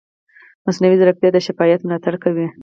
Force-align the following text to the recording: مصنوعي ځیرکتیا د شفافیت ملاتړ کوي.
مصنوعي 0.65 0.95
ځیرکتیا 0.99 1.29
د 1.33 1.37
شفافیت 1.45 1.81
ملاتړ 1.83 2.13
کوي. 2.23 2.47